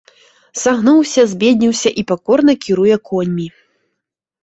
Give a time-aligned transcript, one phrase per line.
[0.61, 3.47] Сагнуўся, збедніўся і пакорна кіруе коньмі.